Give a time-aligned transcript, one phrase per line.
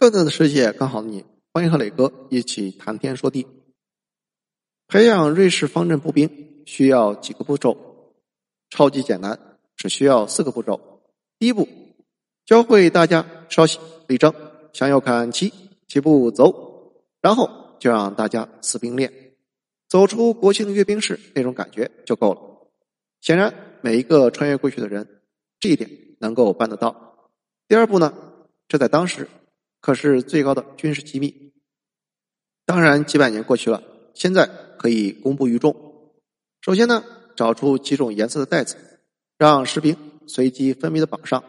[0.00, 3.46] 各自的世界，刚好你，欢迎和磊哥一起谈天说地。
[4.88, 8.14] 培养瑞士方阵步兵需要几个步骤？
[8.70, 9.38] 超级简单，
[9.76, 11.02] 只需要四个步骤。
[11.38, 11.68] 第一步，
[12.46, 13.78] 教会大家稍息
[14.08, 14.32] 立正，
[14.72, 15.52] 向右看齐，
[15.86, 19.34] 齐步走，然后就让大家死兵练，
[19.86, 22.40] 走出国庆阅兵式那种感觉就够了。
[23.20, 25.20] 显然，每一个穿越过去的人，
[25.58, 25.90] 这一点
[26.20, 27.28] 能够办得到。
[27.68, 28.14] 第二步呢，
[28.66, 29.28] 这在当时。
[29.80, 31.52] 可是最高的军事机密。
[32.66, 33.82] 当然，几百年过去了，
[34.14, 34.46] 现在
[34.78, 35.74] 可以公布于众。
[36.60, 38.76] 首先呢，找出几种颜色的袋子，
[39.38, 41.42] 让士兵随机分别的绑上。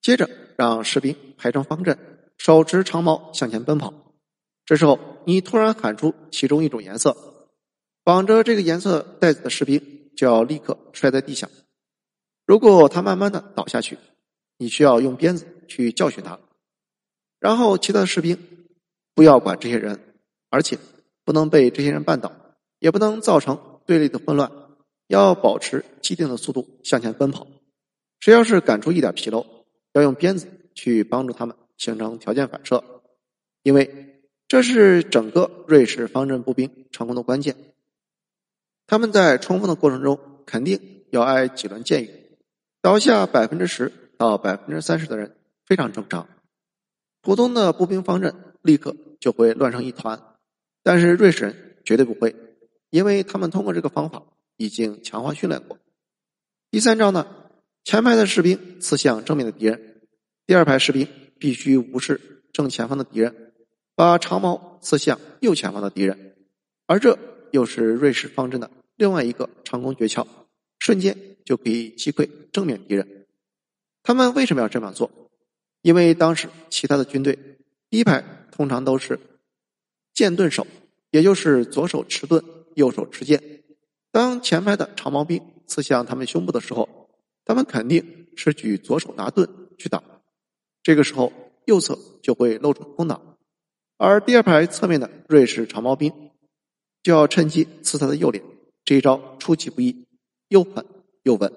[0.00, 1.98] 接着，让士兵排成方阵，
[2.38, 3.92] 手持长矛向前奔跑。
[4.66, 7.16] 这时候，你突然喊出其中一种颜色，
[8.04, 11.48] 绑着这个颜色袋子的士兵就要立刻摔在地下。
[12.46, 13.98] 如果他慢慢的倒下去，
[14.58, 16.38] 你需要用鞭子去教训他。
[17.44, 18.38] 然后，其他的士兵
[19.14, 20.00] 不要管这些人，
[20.48, 20.78] 而且
[21.26, 22.32] 不能被这些人绊倒，
[22.78, 24.50] 也不能造成队列的混乱，
[25.08, 27.46] 要保持既定的速度向前奔跑。
[28.18, 29.44] 谁要是赶出一点纰漏，
[29.92, 32.82] 要用鞭子去帮助他们形成条件反射，
[33.62, 37.54] 因为这是整个瑞士方阵步兵成功的关键。
[38.86, 42.08] 他们在冲锋的过程中肯定要挨几轮箭雨，
[42.80, 46.26] 倒下百分之十到百分之三十的人非常正常。
[47.24, 50.22] 普通的步兵方阵立刻就会乱成一团，
[50.82, 52.36] 但是瑞士人绝对不会，
[52.90, 54.22] 因为他们通过这个方法
[54.58, 55.78] 已经强化训练过。
[56.70, 57.26] 第三招呢，
[57.82, 60.02] 前排的士兵刺向正面的敌人，
[60.46, 61.08] 第二排士兵
[61.38, 63.54] 必须无视正前方的敌人，
[63.94, 66.36] 把长矛刺向右前方的敌人，
[66.86, 67.18] 而这
[67.52, 70.26] 又是瑞士方阵的另外一个成功诀窍，
[70.78, 73.26] 瞬间就可以击溃正面敌人。
[74.02, 75.10] 他们为什么要这么做？
[75.84, 77.38] 因为当时其他的军队
[77.90, 79.20] 第一排通常都是
[80.14, 80.66] 剑盾手，
[81.10, 82.42] 也就是左手持盾，
[82.74, 83.62] 右手持剑。
[84.10, 87.10] 当前排的长矛兵刺向他们胸部的时候，
[87.44, 89.46] 他们肯定是举左手拿盾
[89.76, 90.02] 去挡。
[90.82, 91.30] 这个时候
[91.66, 93.36] 右侧就会露出空档，
[93.98, 96.30] 而第二排侧面的瑞士长矛兵
[97.02, 98.42] 就要趁机刺他的右脸。
[98.86, 100.06] 这一招出其不意，
[100.48, 100.86] 又狠
[101.24, 101.52] 又稳。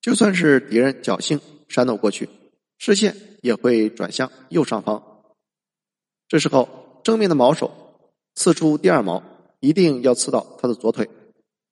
[0.00, 2.30] 就算是敌人侥幸闪躲过去。
[2.84, 5.22] 视线也会转向右上方，
[6.26, 7.70] 这时候正面的矛手
[8.34, 9.22] 刺出第二矛，
[9.60, 11.08] 一定要刺到他的左腿，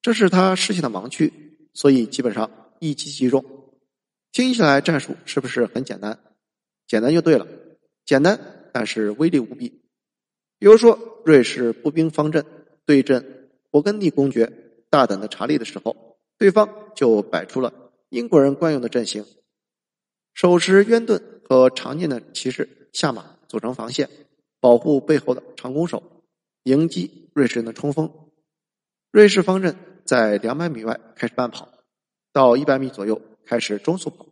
[0.02, 3.44] 这是他视线的盲区，所以基本上一击即中。
[4.30, 6.16] 听起来战术是不是很简单？
[6.86, 7.48] 简单就对了，
[8.04, 9.82] 简单但是威力无比。
[10.60, 12.46] 比如说瑞士步兵方阵
[12.86, 14.52] 对阵勃艮第公爵
[14.88, 19.26] 大胆的查理的时候，对方就摆出了英国人惯用的阵型。
[20.34, 24.08] 手持渊盾和长剑的骑士下马组成防线，
[24.60, 26.02] 保护背后的长弓手，
[26.62, 28.10] 迎击瑞士人的冲锋。
[29.10, 31.68] 瑞士方阵在两百米外开始慢跑，
[32.32, 34.26] 到一百米左右开始中速跑，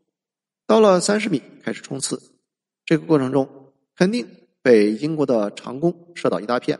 [0.67, 2.23] 到了三十米开始冲刺。
[2.87, 4.27] 这个过程中肯定
[4.63, 6.79] 被英国的长弓射倒一大片，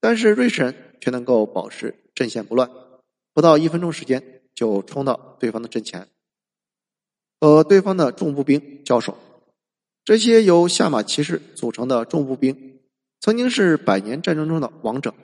[0.00, 2.70] 但是瑞士人却能够保持阵线不乱，
[3.32, 6.08] 不到一分钟时间就冲到对方的阵前。
[7.40, 9.16] 和对方的重步兵交手，
[10.04, 12.80] 这些由下马骑士组成的重步兵，
[13.20, 15.14] 曾经是百年战争中的王者。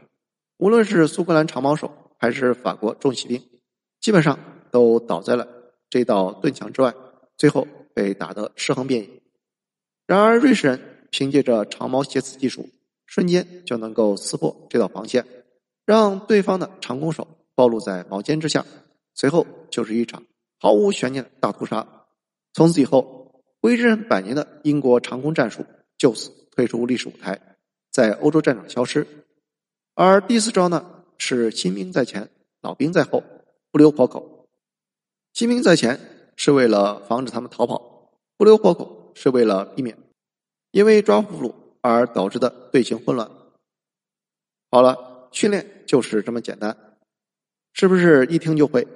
[0.58, 3.42] 无论是苏格兰长矛手，还是法国重骑兵，
[4.00, 4.38] 基本上
[4.70, 5.48] 都倒在了
[5.88, 6.94] 这道盾墙之外，
[7.36, 9.08] 最后被打得尸横遍野。
[10.06, 12.68] 然而，瑞士人凭借着长矛斜刺技术，
[13.06, 15.24] 瞬间就能够撕破这道防线，
[15.86, 18.66] 让对方的长弓手暴露在矛尖之下，
[19.14, 20.22] 随后就是一场
[20.58, 21.99] 毫无悬念的大屠杀。
[22.60, 25.64] 从此以后，威震百年的英国长弓战术
[25.96, 27.56] 就此退出历史舞台，
[27.90, 29.06] 在欧洲战场消失。
[29.94, 32.28] 而第四招呢，是新兵在前，
[32.60, 33.24] 老兵在后，
[33.72, 34.46] 不留活口。
[35.32, 35.98] 新兵在前
[36.36, 39.96] 是为了防止他们逃跑，不留活口是为了避免
[40.70, 43.30] 因为抓俘虏而导致的队形混乱。
[44.70, 46.76] 好了，训练就是这么简单，
[47.72, 48.86] 是不是一听就会？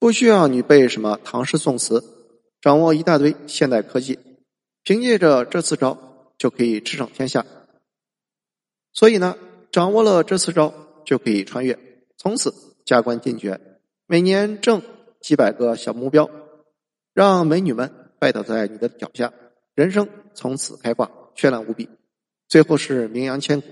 [0.00, 2.10] 不需要你背什么唐诗宋词。
[2.64, 4.18] 掌握一大堆现代科技，
[4.84, 7.44] 凭借着这四招就可以驰骋天下。
[8.94, 9.36] 所以呢，
[9.70, 10.72] 掌握了这四招
[11.04, 11.78] 就可以穿越，
[12.16, 12.54] 从此
[12.86, 13.60] 加官进爵，
[14.06, 14.80] 每年挣
[15.20, 16.30] 几百个小目标，
[17.12, 19.30] 让美女们拜倒在你的脚下，
[19.74, 21.90] 人生从此开挂，绚烂无比，
[22.48, 23.66] 最后是名扬千古。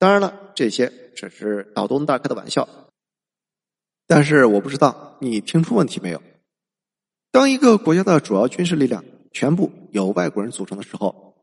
[0.00, 2.68] 当然了，这些只是脑洞大开的玩笑，
[4.08, 6.20] 但是我不知道你听出问题没有。
[7.32, 11.34] 当一个国家的主要军事力量全部由外国人组成的时候，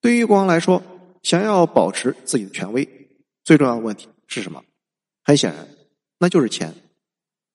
[0.00, 0.82] 对于国王来说，
[1.22, 2.86] 想要保持自己的权威，
[3.44, 4.62] 最重要的问题是什么？
[5.24, 5.68] 很显然，
[6.18, 6.74] 那就是钱。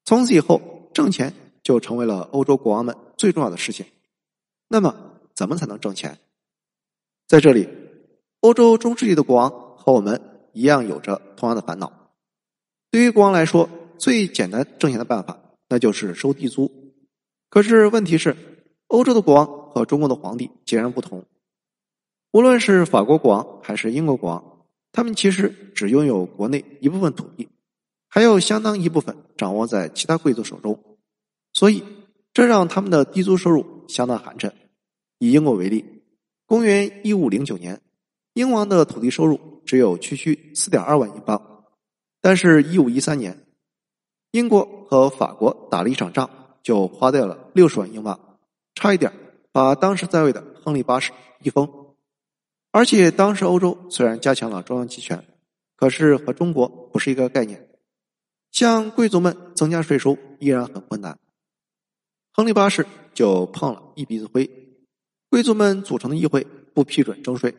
[0.04, 1.34] 从此以后，挣钱
[1.64, 3.86] 就成为了欧洲国王们最重要的事情。
[4.68, 4.96] 那么，
[5.36, 6.18] 怎么才能挣钱？
[7.28, 7.68] 在这里，
[8.42, 10.20] 欧洲中世纪的国王和我们
[10.54, 11.92] 一样，有着同样的烦恼。
[12.90, 15.40] 对于国王来说，最简单挣钱的办法，
[15.70, 16.72] 那就是收地租。
[17.50, 18.36] 可是问题是，
[18.88, 21.26] 欧洲的国王和中国的皇帝截然不同。
[22.32, 27.48] 无论是法国国王还是英国国王，他们其实只拥有国内一部分土地，
[28.10, 30.98] 还有相当一部分掌握在其他贵族手中。
[31.54, 31.84] 所以，
[32.34, 34.52] 这让他们的地租收入相当寒碜。
[35.20, 36.04] 以英国为例，
[36.46, 37.82] 公元一五零九年，
[38.34, 41.64] 英王的土地收入只有区区四点二万英镑，
[42.20, 43.46] 但是，一五一三年，
[44.32, 46.30] 英国和法国打了一场仗。
[46.66, 48.40] 就花掉了六十万英镑，
[48.74, 49.14] 差一点
[49.52, 51.12] 把当时在位的亨利八世
[51.44, 51.94] 一封。
[52.72, 55.24] 而且当时欧洲虽然加强了中央集权，
[55.76, 57.70] 可是和中国不是一个概念。
[58.52, 61.20] 向贵族们增加税收依然很困难。
[62.34, 64.50] 亨利八世就碰了一鼻子灰，
[65.30, 67.54] 贵族们组成的议会不批准征税，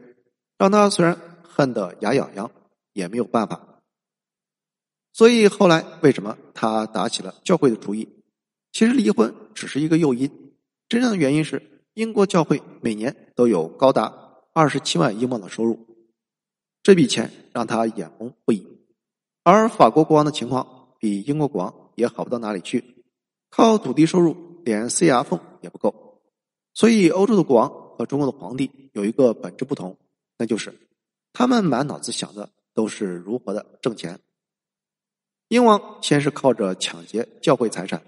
[0.59, 2.51] 让他虽然恨得牙痒痒，
[2.93, 3.61] 也没有办法。
[5.13, 8.16] 所以后来为什么他打起了教会的主意？
[8.77, 10.31] 其实离婚只是一个诱因，
[10.87, 15.87] 真正的原因是英国教会每年都有高达二十七万英镑的收入，
[16.83, 18.67] 这笔钱让他眼红不已。
[19.45, 23.03] 而法国国王的情况比英国国王也好不到哪里去，
[23.49, 26.21] 靠土地收入连塞牙缝也不够。
[26.75, 29.97] 所以欧洲的国王和中国的皇帝有一个本质不同，
[30.37, 30.79] 那就是
[31.33, 34.21] 他们满脑子想的都是如何的挣钱。
[35.49, 38.03] 英王先是靠着抢劫教会财产。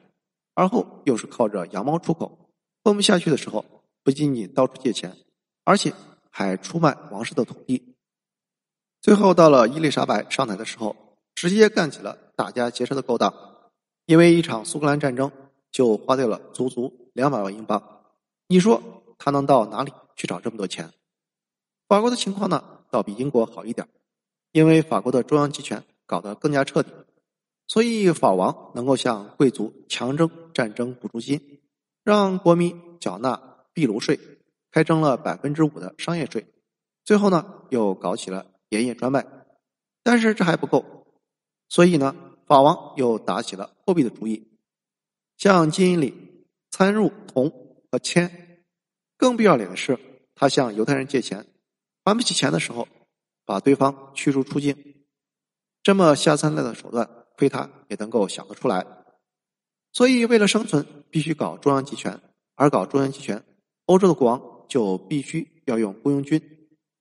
[0.59, 2.51] 而后又是靠着羊毛出口，
[2.83, 3.65] 混不下去的时候，
[4.03, 5.17] 不仅仅到处借钱，
[5.63, 5.95] 而且
[6.33, 7.95] 还出卖王室的土地。
[9.01, 10.97] 最后到了伊丽莎白上台的时候，
[11.37, 13.33] 直接干起了打家劫舍的勾当。
[14.07, 15.31] 因为一场苏格兰战争，
[15.71, 18.03] 就花掉了足足两百万英镑。
[18.49, 18.83] 你说
[19.17, 20.93] 他能到哪里去找这么多钱？
[21.87, 23.87] 法国的情况呢，倒比英国好一点，
[24.51, 26.91] 因为法国的中央集权搞得更加彻底。
[27.69, 31.61] 所以，法王能够向贵族强征战争补助金，
[32.03, 34.19] 让国民缴纳壁炉税，
[34.71, 36.47] 开征了百分之五的商业税。
[37.05, 39.27] 最后呢，又搞起了盐业专卖。
[40.03, 41.07] 但是这还不够，
[41.69, 42.17] 所以呢，
[42.47, 44.49] 法王又打起了货币的主意，
[45.37, 47.53] 向金银里掺入铜
[47.93, 48.65] 和铅。
[49.19, 49.99] 更不要脸的是，
[50.35, 51.45] 他向犹太人借钱，
[52.03, 52.89] 还不起钱的时候，
[53.45, 55.05] 把对方驱逐出境。
[55.83, 57.18] 这么下三滥的手段。
[57.39, 58.85] 亏他也能够想得出来，
[59.93, 62.21] 所以为了生存，必须搞中央集权。
[62.57, 63.45] 而搞中央集权，
[63.87, 66.43] 欧洲的国王就必须要用雇佣军，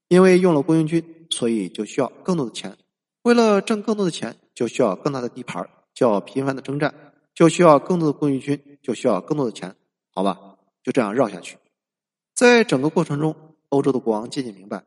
[0.08, 2.78] 因为用了雇佣军，所以就需要更多的钱。
[3.24, 6.94] 为了挣更多的钱，就需要更大的地盘，就要频繁的征战，
[7.34, 9.76] 就需要更多的雇佣军，就需要更多的钱。
[10.14, 11.58] 好吧，就这样绕下去。
[12.36, 13.36] 在整个过程中，
[13.70, 14.84] 欧洲的国王渐渐明白，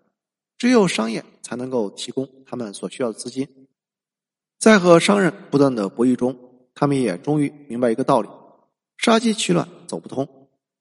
[0.56, 3.59] 只有商业才能够提供他们所需要的资金。
[4.60, 6.36] 在和商人不断的博弈中，
[6.74, 8.28] 他们也终于明白一个道理：
[8.98, 10.28] 杀鸡取卵走不通，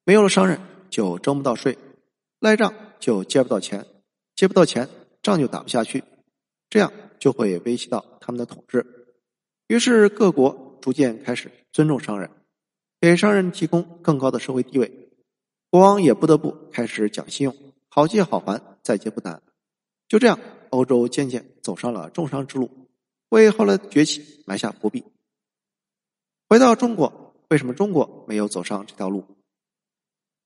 [0.04, 0.60] 没有了商人
[0.90, 1.78] 就征不到税，
[2.40, 3.86] 赖账就借不到钱，
[4.36, 4.86] 借不到钱
[5.22, 6.04] 账就打不下去，
[6.68, 8.84] 这样就会威胁到他们的统治。
[9.68, 12.28] 于是各国逐渐开始尊重商人，
[13.00, 15.08] 给商人提供更高的社会地位，
[15.70, 17.56] 国王也不得不开始讲信用，
[17.88, 19.40] 好借好还，再借不难。
[20.06, 22.68] 就这样，欧洲渐渐走上了重商之路。
[23.30, 25.02] 为后来的崛起埋下伏笔。
[26.48, 29.24] 回到中国，为什么中国没有走上这条路？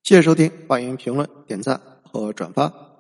[0.03, 2.94] 谢谢收听，欢迎评论、点赞和转发。